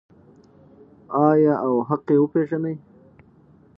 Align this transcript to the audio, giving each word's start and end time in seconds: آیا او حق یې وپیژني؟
آیا 1.29 1.53
او 1.65 1.73
حق 1.89 2.05
یې 2.13 2.17
وپیژني؟ 2.21 2.75